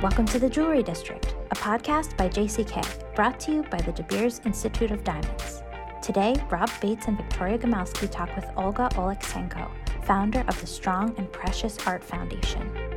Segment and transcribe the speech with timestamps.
[0.00, 4.04] Welcome to the Jewelry District, a podcast by JCK, brought to you by the De
[4.04, 5.64] Beers Institute of Diamonds.
[6.02, 9.68] Today, Rob Bates and Victoria Gomelsky talk with Olga Oleksenko,
[10.04, 12.87] founder of the Strong and Precious Art Foundation.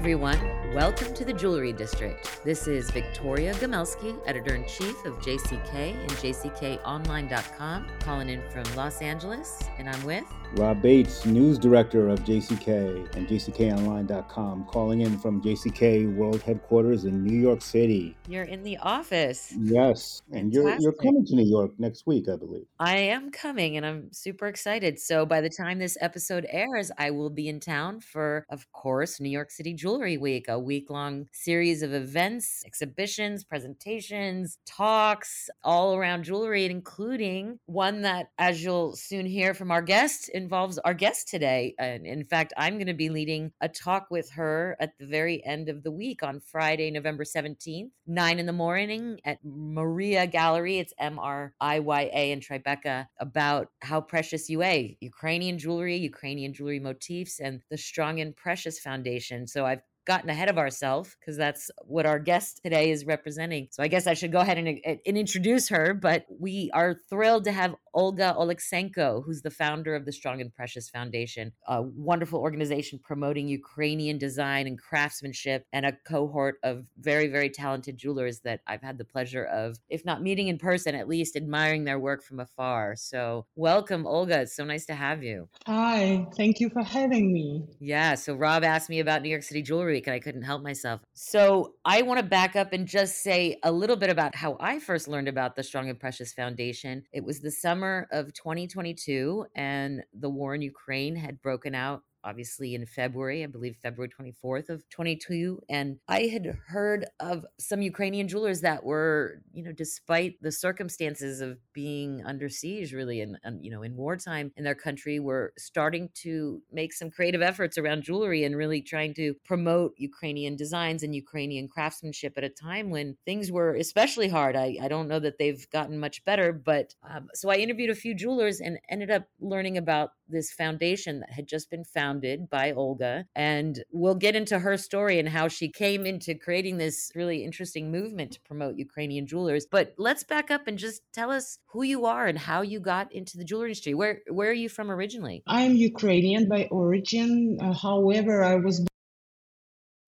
[0.00, 0.40] Everyone,
[0.72, 2.42] welcome to the Jewelry District.
[2.42, 9.02] This is Victoria Gomelsky, editor in chief of JCK and JCKOnline.com, calling in from Los
[9.02, 15.40] Angeles, and I'm with Rob Bates, news director of JCK and JCKOnline.com, calling in from
[15.40, 18.16] JCK World Headquarters in New York City.
[18.28, 19.54] You're in the office.
[19.56, 22.66] Yes, and you're you're coming to New York next week, I believe.
[22.80, 24.98] I am coming, and I'm super excited.
[24.98, 29.20] So by the time this episode airs, I will be in town for, of course,
[29.20, 35.94] New York City Jewelry Week, a week long series of events, exhibitions, presentations, talks all
[35.94, 41.28] around jewelry, including one that, as you'll soon hear from our guest involves our guest
[41.28, 41.74] today.
[41.78, 45.44] And in fact, I'm going to be leading a talk with her at the very
[45.44, 50.78] end of the week on Friday, November 17th, 9 in the morning at Mriya Gallery.
[50.78, 56.52] It's M R I Y A in Tribeca about how precious UA, Ukrainian jewelry, Ukrainian
[56.52, 59.46] jewelry motifs, and the Strong and Precious Foundation.
[59.46, 63.68] So I've gotten ahead of ourselves because that's what our guest today is representing.
[63.70, 65.94] So I guess I should go ahead and, and, introduce her.
[65.94, 70.54] But we are thrilled to have Olga Oleksenko, who's the founder of the Strong and
[70.54, 77.26] Precious Foundation, a wonderful organization promoting Ukrainian design and craftsmanship, and a cohort of very,
[77.26, 81.08] very talented jewelers that I've had the pleasure of, if not meeting in person, at
[81.08, 82.94] least admiring their work from afar.
[82.96, 84.42] So welcome, Olga.
[84.42, 85.48] It's so nice to have you.
[85.66, 87.64] Hi, thank you for having me.
[87.80, 88.14] Yeah.
[88.14, 91.00] So Rob asked me about New York City Jewelry Week, and I couldn't help myself.
[91.14, 94.78] So I want to back up and just say a little bit about how I
[94.78, 97.02] first learned about the Strong and Precious Foundation.
[97.12, 97.79] It was the summer
[98.10, 103.76] of 2022, and the war in Ukraine had broken out obviously in February, I believe
[103.82, 105.60] February 24th of 22.
[105.68, 111.40] And I had heard of some Ukrainian jewelers that were, you know, despite the circumstances
[111.40, 115.52] of being under siege, really, and, and you know, in wartime in their country, were
[115.58, 121.02] starting to make some creative efforts around jewelry and really trying to promote Ukrainian designs
[121.02, 124.56] and Ukrainian craftsmanship at a time when things were especially hard.
[124.56, 127.94] I, I don't know that they've gotten much better, but um, so I interviewed a
[127.94, 132.09] few jewelers and ended up learning about this foundation that had just been founded
[132.50, 133.26] by Olga.
[133.36, 137.92] And we'll get into her story and how she came into creating this really interesting
[137.92, 139.66] movement to promote Ukrainian jewelers.
[139.70, 143.12] But let's back up and just tell us who you are and how you got
[143.12, 143.94] into the jewelry industry.
[143.94, 145.42] Where where are you from originally?
[145.46, 147.58] I'm Ukrainian by origin.
[147.60, 148.84] Uh, however, I was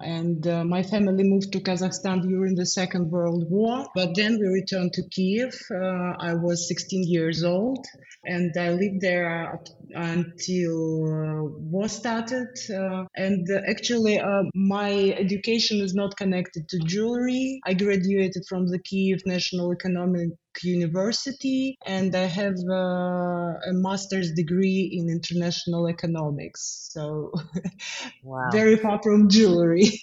[0.03, 3.87] and uh, my family moved to Kazakhstan during the Second World War.
[3.95, 5.55] But then we returned to Kiev.
[5.71, 7.87] Uh, I was 16 years old,
[8.25, 9.61] and I lived there
[9.95, 12.49] until uh, war started.
[12.69, 17.61] Uh, and actually, uh, my education is not connected to jewelry.
[17.65, 20.31] I graduated from the Kiev National Economic
[20.63, 26.89] University, and I have uh, a master's degree in international economics.
[26.93, 27.33] So,
[28.25, 28.51] wow.
[28.53, 30.03] very far from jewelry.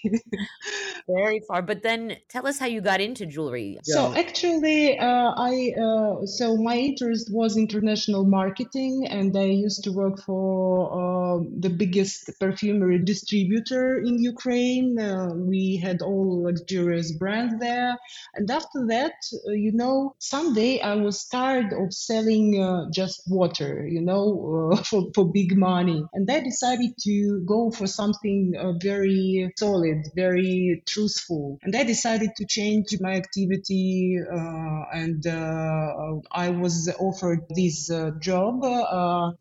[1.07, 1.61] very far.
[1.61, 3.79] But then, tell us how you got into jewelry.
[3.83, 9.91] So, actually, uh, I uh, so my interest was international marketing, and I used to
[9.91, 14.99] work for uh, the biggest perfumery distributor in Ukraine.
[14.99, 17.97] Uh, we had all luxurious brands there,
[18.35, 19.13] and after that,
[19.47, 24.71] uh, you know, some someday I was tired of selling uh, just water, you know,
[24.71, 26.01] uh, for, for big money.
[26.13, 31.59] And I decided to go for something uh, very solid, very truthful.
[31.63, 34.17] And I decided to change my activity.
[34.31, 38.53] Uh, and uh, I was offered this uh, job.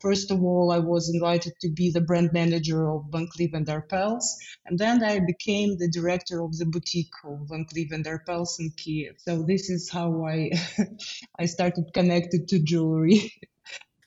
[0.01, 3.67] first of all, I was invited to be the brand manager of Van Cleef and
[3.67, 4.25] Arpels.
[4.65, 8.71] And then I became the director of the boutique of Van Cleef and Arpels in
[8.75, 9.15] Kiev.
[9.17, 10.51] So this is how I
[11.37, 13.31] I started connected to jewelry.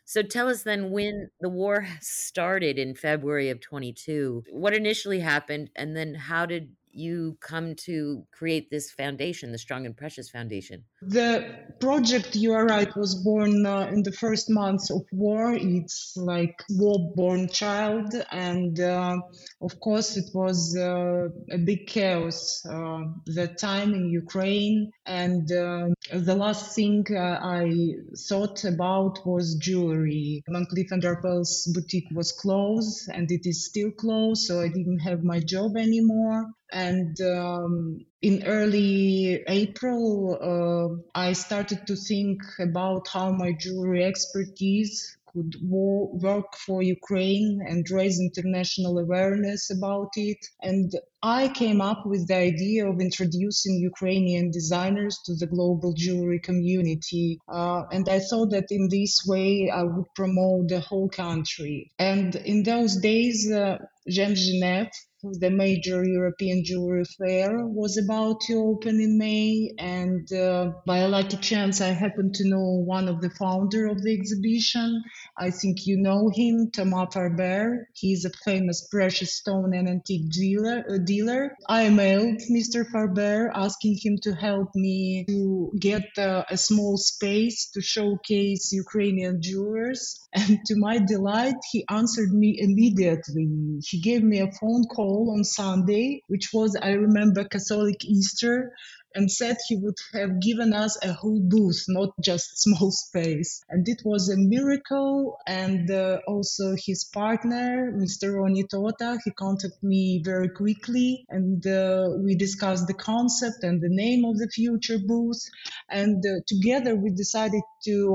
[0.05, 5.71] So tell us then when the war started in February of 22, what initially happened
[5.75, 10.85] and then how did you come to create this foundation, the Strong and Precious Foundation?
[11.03, 15.53] The project, you are right, was born uh, in the first months of war.
[15.55, 19.17] It's like war-born child, and uh,
[19.61, 24.91] of course, it was uh, a big chaos uh, that time in Ukraine.
[25.07, 27.95] And uh, the last thing uh, I
[28.29, 30.43] thought about was jewelry.
[30.49, 35.01] Van Cleef and Arpels boutique was closed, and it is still closed, so I didn't
[35.01, 36.47] have my job anymore.
[36.73, 45.17] And um, in early April, uh, I started to think about how my jewelry expertise
[45.33, 50.39] could wo- work for Ukraine and raise international awareness about it.
[50.63, 50.93] And
[51.23, 57.39] I came up with the idea of introducing Ukrainian designers to the global jewelry community.
[57.49, 61.91] Uh, and I thought that in this way I would promote the whole country.
[61.99, 63.79] And in those days, uh,
[64.09, 64.91] Gem Genève
[65.23, 71.09] the major European jewelry fair was about to open in May, and uh, by a
[71.09, 75.01] lucky chance, I happened to know one of the founder of the exhibition.
[75.39, 77.87] I think you know him, Thomas Faerber.
[77.95, 80.85] He's a famous precious stone and antique dealer.
[80.91, 81.55] Uh, dealer.
[81.69, 82.85] I mailed Mr.
[82.85, 89.41] Faerber asking him to help me to get uh, a small space to showcase Ukrainian
[89.41, 90.19] jewelers.
[90.35, 93.47] And to my delight, he answered me immediately.
[93.87, 98.73] He gave me a phone call on Sunday, which was, I remember, Catholic Easter,
[99.15, 103.63] and said he would have given us a whole booth, not just small space.
[103.69, 105.39] And it was a miracle.
[105.47, 108.35] And uh, also his partner, Mr.
[108.35, 113.89] Ronnie Tota, he contacted me very quickly, and uh, we discussed the concept and the
[113.89, 115.43] name of the future booth.
[115.91, 118.09] And uh, together we decided to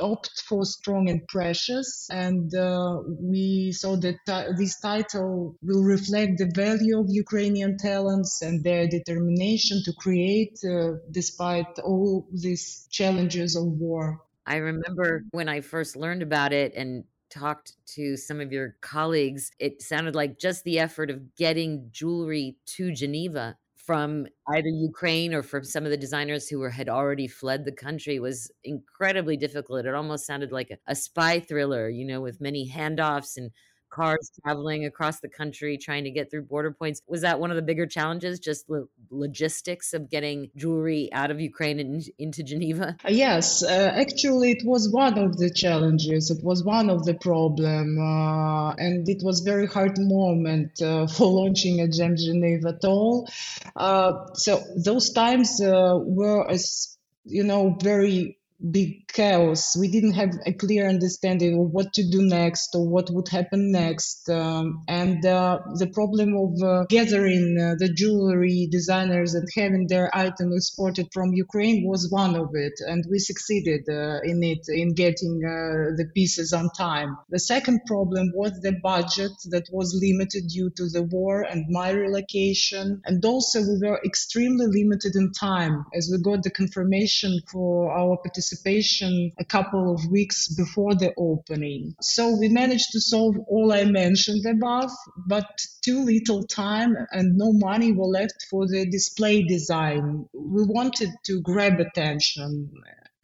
[0.00, 6.38] opt for strong and precious and uh, we saw that t- this title will reflect
[6.38, 13.56] the value of ukrainian talents and their determination to create uh, despite all these challenges
[13.56, 14.20] of war.
[14.46, 19.50] I remember when i first learned about it and talked to some of your colleagues
[19.58, 25.44] it sounded like just the effort of getting jewelry to geneva from either Ukraine or
[25.44, 29.86] from some of the designers who were had already fled the country was incredibly difficult.
[29.86, 33.52] It almost sounded like a, a spy thriller, you know, with many handoffs and
[33.90, 37.02] cars traveling across the country trying to get through border points.
[37.06, 41.40] Was that one of the bigger challenges, just the logistics of getting jewelry out of
[41.40, 42.96] Ukraine and into Geneva?
[43.04, 46.30] Uh, yes, uh, actually, it was one of the challenges.
[46.30, 51.26] It was one of the problem, uh, and it was very hard moment uh, for
[51.26, 53.28] launching a Gem Geneva at all.
[53.74, 58.38] Uh, so those times uh, were, as you know, very
[58.70, 59.76] big chaos.
[59.78, 63.70] We didn't have a clear understanding of what to do next or what would happen
[63.70, 64.28] next.
[64.30, 70.10] Um, and uh, the problem of uh, gathering uh, the jewelry designers and having their
[70.16, 72.74] item exported from Ukraine was one of it.
[72.86, 77.16] And we succeeded uh, in it, in getting uh, the pieces on time.
[77.30, 81.90] The second problem was the budget that was limited due to the war and my
[81.90, 83.02] relocation.
[83.04, 88.16] And also we were extremely limited in time as we got the confirmation for our
[88.16, 91.94] participation participation a couple of weeks before the opening.
[92.00, 94.90] So we managed to solve all I mentioned above,
[95.26, 95.46] but
[95.82, 100.26] too little time and no money were left for the display design.
[100.32, 102.70] We wanted to grab attention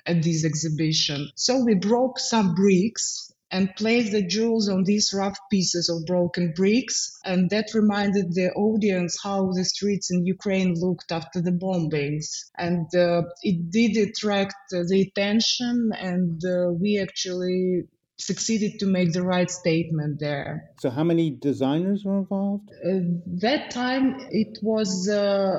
[0.07, 1.31] at this exhibition.
[1.37, 6.55] So we broke some bricks and placed the jewels on these rough pieces of broken
[6.57, 7.19] bricks.
[7.25, 12.25] And that reminded the audience how the streets in Ukraine looked after the bombings.
[12.57, 17.83] And uh, it did attract uh, the attention, and uh, we actually
[18.17, 20.71] succeeded to make the right statement there.
[20.81, 22.71] So, how many designers were involved?
[22.71, 23.01] Uh,
[23.41, 25.09] that time it was.
[25.09, 25.59] Uh,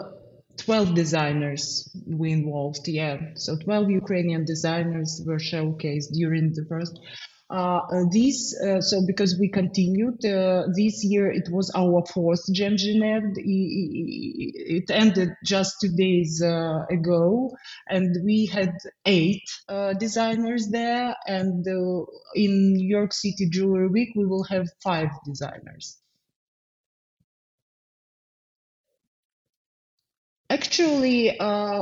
[0.56, 7.00] 12 designers we involved yeah so 12 ukrainian designers were showcased during the first
[7.50, 12.42] uh, uh, this uh, so because we continued uh, this year it was our fourth
[12.52, 17.52] Gem Genève it ended just two days ago.
[17.88, 18.74] And we had
[19.06, 19.44] eight
[20.00, 21.16] designers there.
[21.28, 21.66] And
[22.36, 25.98] in New York City Jewelry Week we will have five designers
[30.54, 31.82] Actually, uh,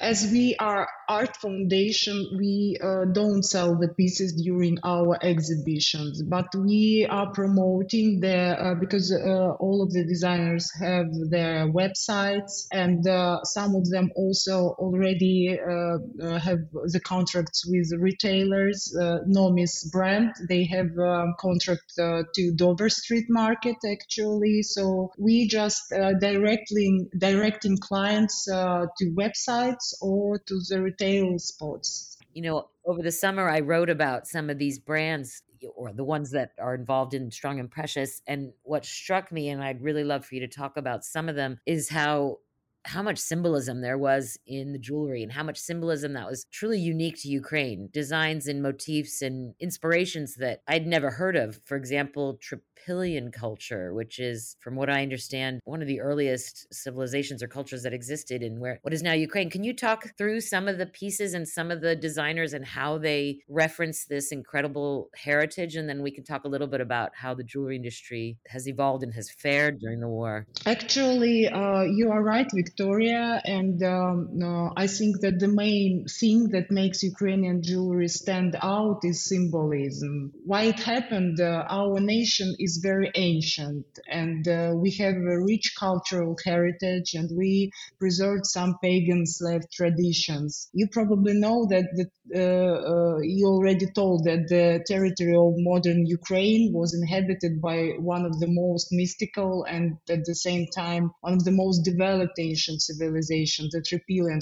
[0.00, 6.46] as we are art foundation, we uh, don't sell the pieces during our exhibitions, but
[6.54, 13.06] we are promoting the uh, because uh, all of the designers have their websites, and
[13.08, 15.98] uh, some of them also already uh,
[16.38, 16.60] have
[16.94, 18.94] the contracts with retailers.
[19.26, 25.82] Nomis brand, they have um, contract to Dover Street Market actually, so we just
[26.20, 32.16] directly directing clients uh, to websites or to the retail spots.
[32.34, 35.42] You know, over the summer, I wrote about some of these brands
[35.76, 38.22] or the ones that are involved in Strong and Precious.
[38.26, 41.36] And what struck me, and I'd really love for you to talk about some of
[41.36, 42.38] them, is how
[42.84, 46.78] how much symbolism there was in the jewelry and how much symbolism that was truly
[46.78, 47.88] unique to Ukraine.
[47.92, 51.60] Designs and motifs and inspirations that I'd never heard of.
[51.64, 57.42] For example, Trypillian culture, which is, from what I understand, one of the earliest civilizations
[57.42, 59.50] or cultures that existed in where what is now Ukraine.
[59.50, 62.98] Can you talk through some of the pieces and some of the designers and how
[62.98, 65.76] they reference this incredible heritage?
[65.76, 69.02] And then we can talk a little bit about how the jewelry industry has evolved
[69.02, 70.46] and has fared during the war.
[70.66, 73.40] Actually, uh, you are right, Victoria.
[73.44, 79.00] And um, uh, I think that the main thing that makes Ukrainian jewelry stand out
[79.04, 80.32] is symbolism.
[80.44, 85.74] Why it happened, uh, our nation is very ancient and uh, we have a rich
[85.78, 90.68] cultural heritage and we preserved some pagan slave traditions.
[90.72, 96.06] You probably know that the, uh, uh, you already told that the territory of modern
[96.06, 101.34] Ukraine was inhabited by one of the most mystical and at the same time one
[101.34, 104.40] of the most developed ancient civilizations, the Trypillian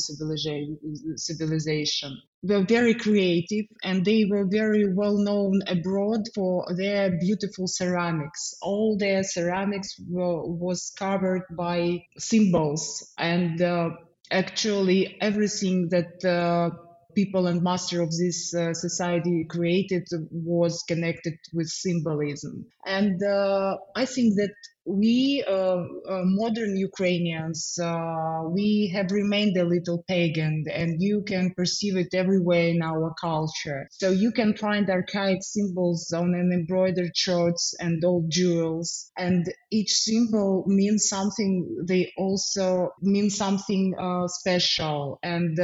[1.17, 8.55] civilization were very creative and they were very well known abroad for their beautiful ceramics.
[8.63, 13.91] All their ceramics were, was covered by symbols and uh,
[14.31, 16.71] actually everything that uh,
[17.15, 22.67] people and master of this uh, society created was connected with symbolism.
[22.87, 24.55] And uh, I think that
[24.87, 25.53] we uh,
[26.09, 32.15] uh, modern Ukrainians, uh, we have remained a little pagan, and you can perceive it
[32.15, 33.89] everywhere in our culture.
[33.93, 39.93] So you can find archaic symbols on an embroidered shirts and old jewels, and each
[39.93, 41.85] symbol means something.
[41.87, 45.59] They also mean something uh, special, and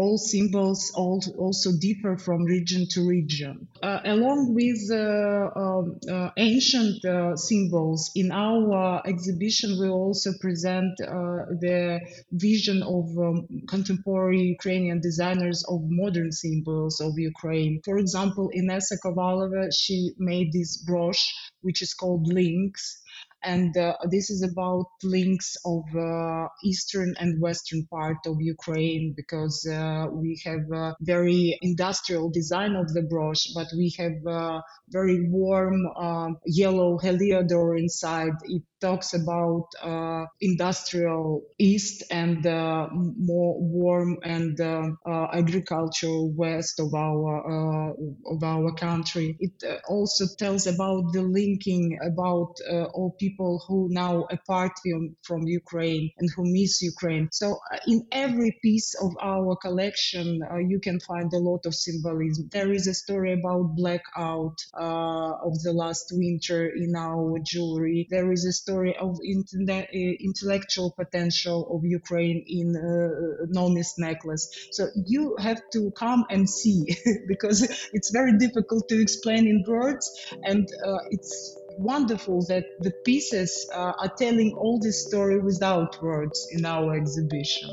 [0.00, 3.68] all symbols also differ from region to region.
[3.82, 10.92] Uh, along with uh, um, uh, ancient uh, symbols, in our exhibition, we also present
[11.00, 12.00] uh, the
[12.32, 17.80] vision of um, contemporary Ukrainian designers of modern symbols of Ukraine.
[17.84, 21.22] For example, Inessa Kovalova, she made this brooch,
[21.60, 23.02] which is called Links
[23.42, 29.66] and uh, this is about links of uh, eastern and western part of Ukraine because
[29.66, 34.12] uh, we have a very industrial design of the brooch, but we have
[34.90, 38.32] very warm um, yellow heliodor inside.
[38.44, 46.80] It talks about uh, industrial east and uh, more warm and uh, uh agricultural west
[46.80, 47.92] of our uh,
[48.34, 49.36] of our country.
[49.38, 52.54] It also tells about the linking about
[52.94, 57.28] all people who now apart from, from Ukraine and who miss Ukraine.
[57.32, 62.48] So in every piece of our collection, you can find a lot of symbolism.
[62.50, 68.06] There is a story about blackout of the last winter in our jewelry.
[68.10, 69.82] There is a story story of uh,
[70.28, 74.44] intellectual potential of Ukraine in uh, Nomi's necklace.
[74.72, 76.80] So you have to come and see
[77.32, 77.58] because
[77.92, 80.04] it's very difficult to explain in words,
[80.44, 86.48] and uh, it's wonderful that the pieces uh, are telling all this story without words
[86.52, 87.70] in our exhibition.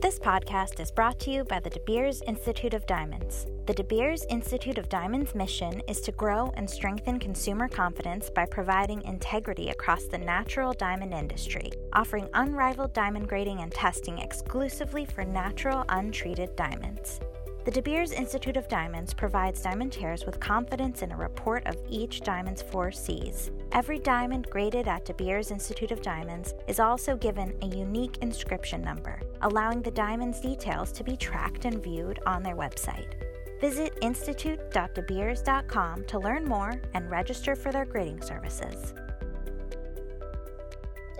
[0.00, 3.46] This podcast is brought to you by the De Beers Institute of Diamonds.
[3.66, 8.46] The De Beers Institute of Diamonds mission is to grow and strengthen consumer confidence by
[8.46, 15.22] providing integrity across the natural diamond industry, offering unrivaled diamond grading and testing exclusively for
[15.22, 17.20] natural, untreated diamonds.
[17.62, 22.22] The De Beers Institute of Diamonds provides diamantaires with confidence in a report of each
[22.22, 23.50] diamond's four C's.
[23.72, 28.80] Every diamond graded at De Beers Institute of Diamonds is also given a unique inscription
[28.80, 33.12] number, allowing the diamond's details to be tracked and viewed on their website.
[33.60, 38.94] Visit institute.debeers.com to learn more and register for their grading services.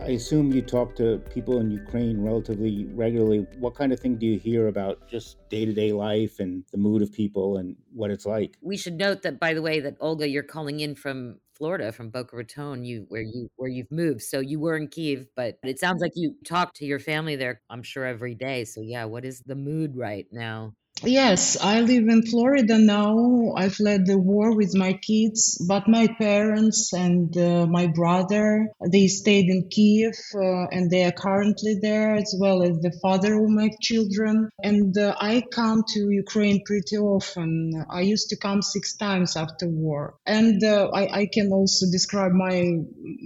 [0.02, 3.46] I assume you talk to people in Ukraine relatively regularly.
[3.58, 6.78] What kind of thing do you hear about just day to day life and the
[6.78, 8.56] mood of people and what it's like?
[8.62, 12.08] We should note that, by the way, that Olga, you're calling in from Florida, from
[12.08, 14.22] Boca Raton, you where you where you've moved.
[14.22, 17.60] So you were in Kiev, but it sounds like you talk to your family there.
[17.68, 18.64] I'm sure every day.
[18.64, 20.72] So yeah, what is the mood right now?
[21.02, 23.54] Yes, I live in Florida now.
[23.56, 29.06] I fled the war with my kids, but my parents and uh, my brother, they
[29.06, 33.48] stayed in Kiev uh, and they are currently there as well as the father of
[33.48, 34.50] my children.
[34.62, 37.82] And uh, I come to Ukraine pretty often.
[37.88, 40.16] I used to come six times after war.
[40.26, 42.76] And uh, I, I can also describe my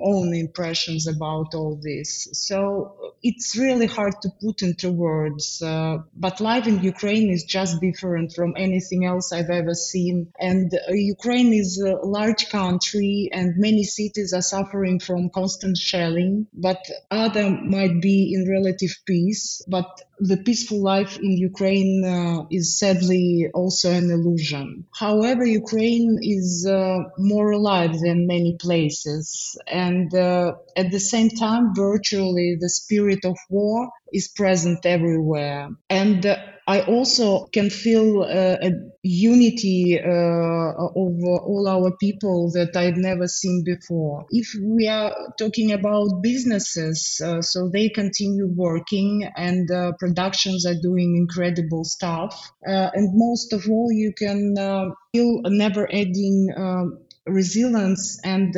[0.01, 2.29] own impressions about all this.
[2.35, 5.61] So it's really hard to put into words.
[5.61, 10.33] Uh, but life in Ukraine is just different from anything else I've ever seen.
[10.39, 16.47] And uh, Ukraine is a large country, and many cities are suffering from constant shelling.
[16.53, 16.81] But
[17.11, 19.63] other might be in relative peace.
[19.69, 24.87] But the peaceful life in Ukraine uh, is sadly also an illusion.
[24.95, 31.75] However, Ukraine is uh, more alive than many places, and uh, at the same time,
[31.75, 35.71] virtually the spirit of war is present everywhere.
[35.91, 38.71] And uh, I also can feel uh, a
[39.03, 44.27] unity uh, of all our people that I've never seen before.
[44.31, 50.81] If we are talking about businesses, uh, so they continue working and uh, productions are
[50.81, 52.51] doing incredible stuff.
[52.67, 54.55] Uh, and most of all, you can
[55.13, 56.49] feel a never ending
[57.27, 58.55] resilience and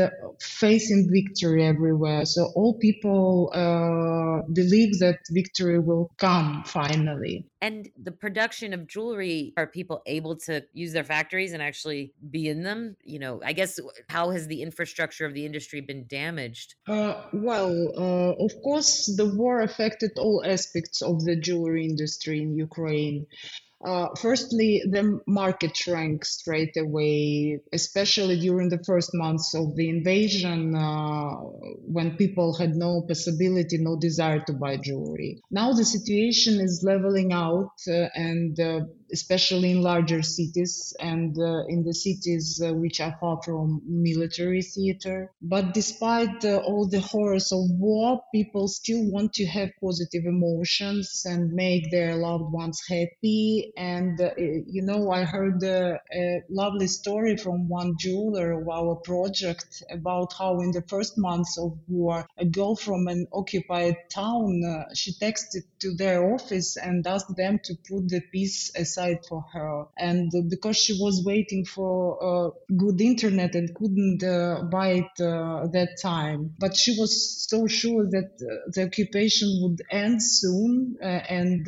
[0.91, 2.25] in victory everywhere.
[2.25, 7.47] So all people uh, believe that victory will come finally.
[7.61, 12.49] And the production of jewelry, are people able to use their factories and actually be
[12.49, 12.97] in them?
[13.03, 16.75] You know, I guess how has the infrastructure of the industry been damaged?
[16.87, 22.55] Uh, well, uh, of course, the war affected all aspects of the jewelry industry in
[22.55, 23.27] Ukraine.
[23.87, 30.75] Uh, firstly, the market shrank straight away, especially during the first months of the invasion,
[30.75, 31.35] uh,
[31.87, 35.41] when people had no possibility, no desire to buy jewelry.
[35.53, 38.81] Now the situation is leveling out, uh, and uh,
[39.13, 44.63] especially in larger cities and uh, in the cities uh, which are far from military
[44.63, 45.33] theater.
[45.41, 51.53] But despite all the horrors of war, people still want to have positive emotions and
[51.53, 57.37] make their loved ones happy and, uh, you know, I heard a, a, lovely story
[57.37, 62.45] from one jeweler of our project about how in the first months of war, a
[62.45, 67.75] girl from an occupied town, uh, she texted to their office and asked them to
[67.89, 69.85] put the piece aside for her.
[69.97, 75.67] And because she was waiting for uh, good internet and couldn't uh, buy it uh,
[75.73, 81.67] that time, but she was so sure that the occupation would end soon and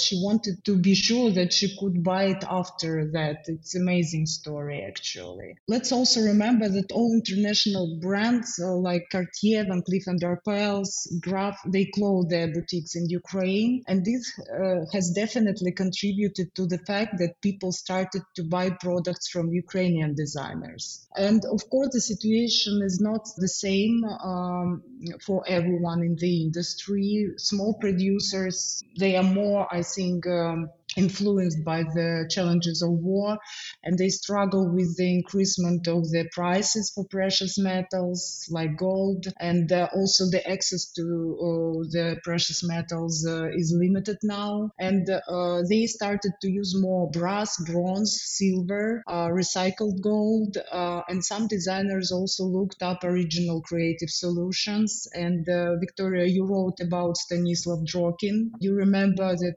[0.00, 3.44] she wanted to be sure that she could buy it after that.
[3.46, 5.56] It's amazing story actually.
[5.68, 11.58] Let's also remember that all international brands uh, like Cartier, Van Cleef and Arpels, Graf,
[11.66, 17.18] they close their boutiques in Ukraine, and this uh, has definitely contributed to the fact
[17.18, 21.06] that people started to buy products from Ukrainian designers.
[21.16, 24.82] And of course, the situation is not the same um,
[25.24, 27.28] for everyone in the industry.
[27.36, 30.26] Small producers, they are more, I think.
[30.26, 33.38] Um, influenced by the challenges of war
[33.84, 39.70] and they struggle with the increasement of the prices for precious metals like gold and
[39.72, 45.62] uh, also the access to uh, the precious metals uh, is limited now and uh,
[45.68, 52.10] they started to use more brass bronze silver uh, recycled gold uh, and some designers
[52.10, 55.46] also looked up original creative solutions and
[55.80, 58.50] victoria you wrote about stanislav Drokin.
[58.60, 59.56] you remember that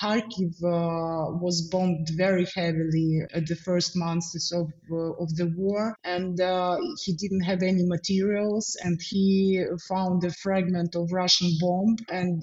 [0.00, 5.52] Kharkiv Kharkiv uh, was bombed very heavily at the first months of, uh, of the
[5.56, 11.50] war, and uh, he didn't have any materials, and he found a fragment of Russian
[11.60, 12.42] bomb and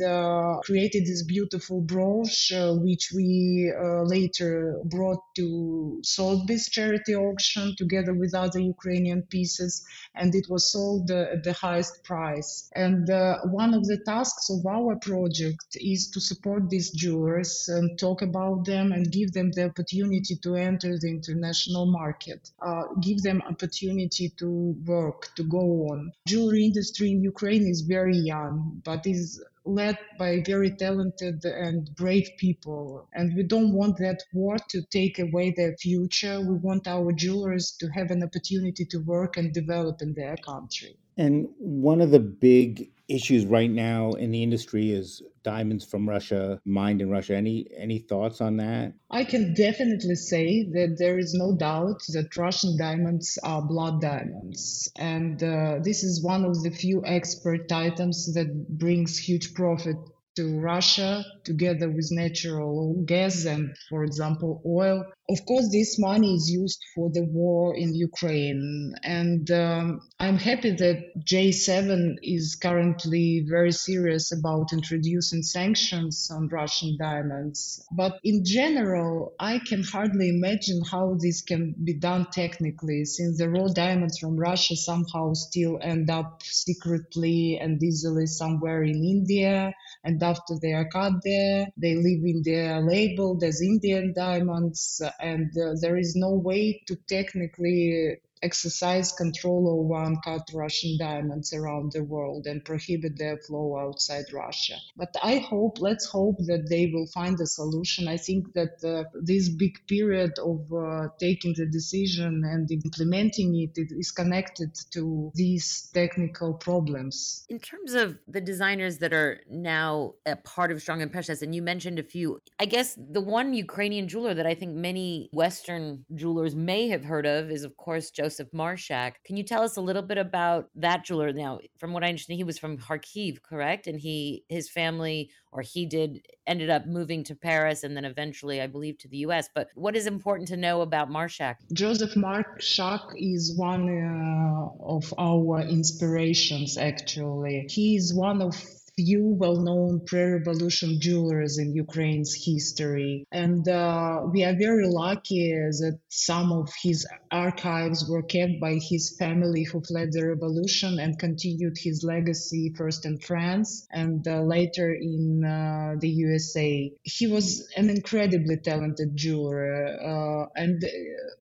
[0.63, 2.51] created this beautiful brooch,
[2.81, 3.71] which we
[4.03, 11.11] later brought to Sotheby's charity auction together with other Ukrainian pieces, and it was sold
[11.11, 12.69] at the highest price.
[12.75, 13.07] And
[13.51, 18.63] one of the tasks of our project is to support these jewelers and talk about
[18.65, 24.29] them and give them the opportunity to enter the international market, uh, give them opportunity
[24.37, 26.11] to work, to go on.
[26.27, 32.29] Jewelry industry in Ukraine is very young, but is led by very talented and brave
[32.37, 33.07] people.
[33.13, 36.39] And we don't want that war to take away their future.
[36.39, 40.97] We want our jewelers to have an opportunity to work and develop in their country.
[41.17, 46.61] And one of the big issues right now in the industry is diamonds from Russia,
[46.65, 47.35] mined in Russia.
[47.35, 48.93] Any any thoughts on that?
[49.09, 54.91] I can definitely say that there is no doubt that Russian diamonds are blood diamonds,
[54.97, 59.97] and uh, this is one of the few export items that brings huge profit
[60.37, 65.03] to Russia together with natural gas and, for example, oil.
[65.31, 68.95] Of course, this money is used for the war in Ukraine.
[69.01, 76.97] And um, I'm happy that G7 is currently very serious about introducing sanctions on Russian
[76.99, 77.81] diamonds.
[77.93, 83.49] But in general, I can hardly imagine how this can be done technically, since the
[83.49, 89.71] raw diamonds from Russia somehow still end up secretly and easily somewhere in India.
[90.03, 92.41] And after they are cut there, they live in
[92.85, 100.03] labeled as Indian diamonds and uh, there is no way to technically exercise control over
[100.03, 104.75] uncut Russian diamonds around the world and prohibit their flow outside Russia.
[104.97, 108.07] But I hope, let's hope that they will find a solution.
[108.07, 113.77] I think that uh, this big period of uh, taking the decision and implementing it,
[113.77, 117.45] it is connected to these technical problems.
[117.49, 121.61] In terms of the designers that are now a part of Strong and and you
[121.61, 126.55] mentioned a few, I guess the one Ukrainian jeweler that I think many Western jewelers
[126.55, 129.15] may have heard of is, of course, Joseph Joseph Marshak.
[129.25, 131.33] Can you tell us a little bit about that jeweler?
[131.33, 133.87] Now, from what I understand, he was from Kharkiv, correct?
[133.87, 138.61] And he, his family, or he did, ended up moving to Paris and then eventually,
[138.61, 139.49] I believe, to the U.S.
[139.53, 141.55] But what is important to know about Marshak?
[141.73, 146.77] Joseph Marshak is one uh, of our inspirations.
[146.77, 148.55] Actually, he is one of
[148.95, 153.25] few well-known pre-revolution jewelers in Ukraine's history.
[153.31, 159.15] And uh, we are very lucky that some of his archives were kept by his
[159.17, 164.93] family who fled the revolution and continued his legacy first in France and uh, later
[164.93, 166.91] in uh, the USA.
[167.03, 170.83] He was an incredibly talented jeweler uh, and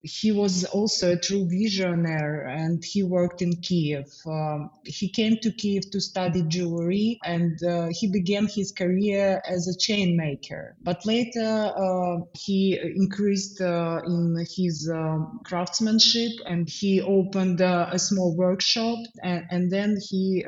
[0.02, 4.06] he was also a true visionary and he worked in Kiev.
[4.26, 9.42] Um, he came to Kiev to study jewelry and and uh, he began his career
[9.48, 10.76] as a chain maker.
[10.82, 14.22] But later uh, he increased uh, in
[14.56, 20.44] his um, craftsmanship and he opened a small workshop and, and then he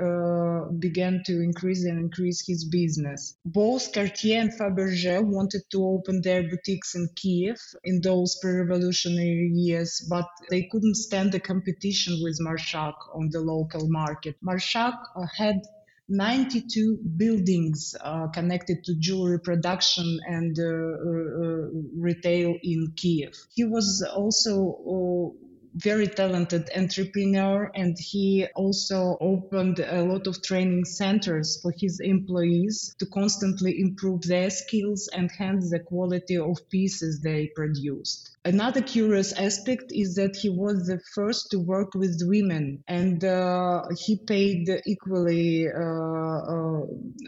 [0.79, 3.37] began to increase and increase his business.
[3.45, 10.07] Both Cartier and Fabergé wanted to open their boutiques in Kiev in those pre-revolutionary years,
[10.09, 14.37] but they couldn't stand the competition with Marshak on the local market.
[14.45, 14.97] Marshak
[15.37, 15.61] had
[16.09, 23.35] 92 buildings uh, connected to jewelry production and uh, uh, retail in Kiev.
[23.55, 30.85] He was also a very talented entrepreneur and he also opened a lot of training
[30.85, 37.21] centers for his employees to constantly improve their skills and hence the quality of pieces
[37.23, 38.32] they produced.
[38.45, 43.83] Another curious aspect is that he was the first to work with women and uh,
[43.97, 46.81] he paid equally uh, uh,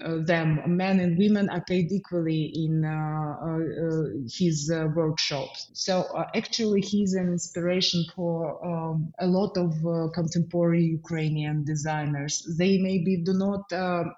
[0.03, 0.61] uh them.
[0.66, 5.70] Men and women are paid equally in uh, uh, his workshops.
[5.72, 9.72] So actually, he's an inspiration for um, a lot of
[10.14, 12.44] contemporary Ukrainian designers.
[12.59, 13.70] They maybe do not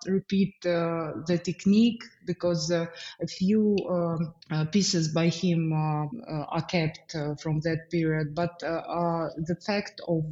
[0.06, 2.86] repeat the technique because uh,
[3.20, 8.34] a few um, uh, pieces by him uh, are kept from that period.
[8.34, 10.24] But the fact of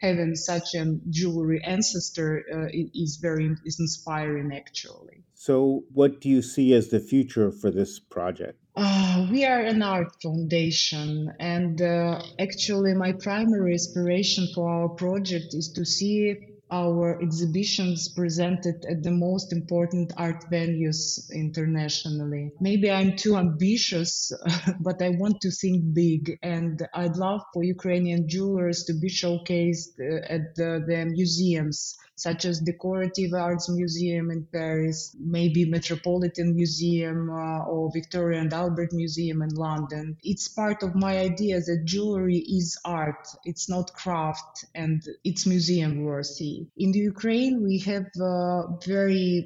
[0.00, 5.22] having such a jewelry ancestor is very is inspiring, actually.
[5.34, 8.60] So, what do you see as the future for this project?
[8.76, 15.52] Uh, we are an art foundation, and uh, actually, my primary inspiration for our project
[15.52, 22.50] is to see our exhibitions presented at the most important art venues internationally.
[22.60, 24.32] Maybe I'm too ambitious,
[24.80, 30.00] but I want to think big, and I'd love for Ukrainian jewelers to be showcased
[30.00, 37.28] uh, at the, the museums such as Decorative Arts Museum in Paris, maybe Metropolitan Museum
[37.28, 40.16] uh, or Victoria and Albert Museum in London.
[40.22, 46.04] It's part of my idea that jewelry is art, it's not craft, and it's museum
[46.04, 46.68] worthy.
[46.76, 49.44] In the Ukraine, we have uh, very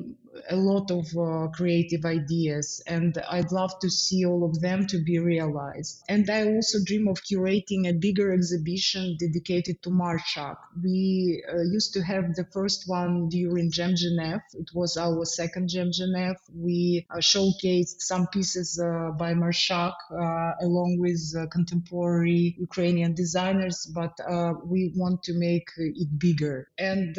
[0.50, 4.98] a lot of uh, creative ideas and I'd love to see all of them to
[5.02, 6.02] be realized.
[6.08, 10.56] And I also dream of curating a bigger exhibition dedicated to Marshak.
[10.82, 14.42] We uh, used to have the first one during Gem Genève.
[14.54, 16.36] It was our second Gem Genève.
[16.54, 23.86] We uh, showcased some pieces uh, by Marshak uh, along with uh, contemporary Ukrainian designers,
[23.86, 24.14] but
[24.64, 26.68] we want to make it bigger.
[26.78, 27.18] And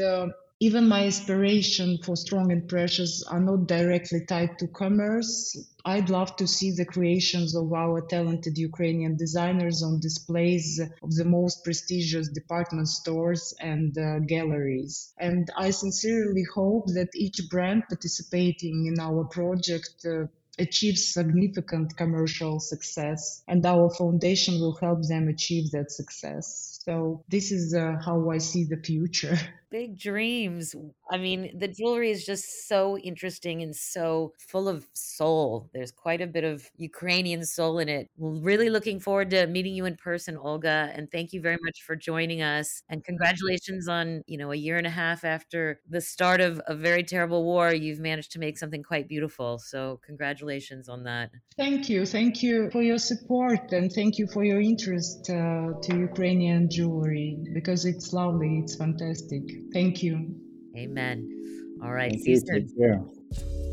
[0.60, 5.56] even my inspiration for strong and precious are not directly tied to commerce.
[5.86, 11.26] I'd love to see the creations of our talented Ukrainian designers on displays of the
[11.26, 15.14] most prestigious department stores and uh, galleries.
[15.20, 20.26] And I sincerely hope that each brand participating in our project uh,
[20.58, 26.77] achieve significant commercial success, and our foundation will help them achieve that success.
[26.88, 29.38] So, this is uh, how I see the future.
[29.70, 30.74] Big dreams.
[31.12, 35.70] I mean, the jewelry is just so interesting and so full of soul.
[35.74, 38.10] There's quite a bit of Ukrainian soul in it.
[38.18, 40.90] Really looking forward to meeting you in person, Olga.
[40.96, 42.82] And thank you very much for joining us.
[42.88, 46.74] And congratulations on, you know, a year and a half after the start of a
[46.74, 49.60] very terrible war, you've managed to make something quite beautiful.
[49.60, 51.32] So congratulations on that.
[51.58, 52.06] Thank you.
[52.06, 57.40] Thank you for your support and thank you for your interest uh, to Ukrainian jewelry
[57.54, 58.60] because it's lovely.
[58.60, 59.42] It's fantastic.
[59.74, 60.30] Thank you.
[60.78, 61.78] Amen.
[61.84, 62.12] All right.
[62.12, 62.42] Thank see you.
[62.42, 63.02] Take care.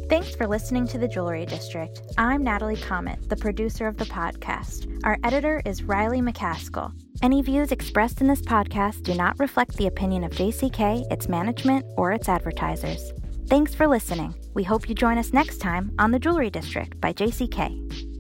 [0.09, 2.01] Thanks for listening to The Jewelry District.
[2.19, 5.01] I'm Natalie Comet, the producer of the podcast.
[5.05, 6.93] Our editor is Riley McCaskill.
[7.23, 11.85] Any views expressed in this podcast do not reflect the opinion of JCK, its management,
[11.97, 13.13] or its advertisers.
[13.49, 14.35] Thanks for listening.
[14.55, 18.14] We hope you join us next time on The Jewelry District by JCK.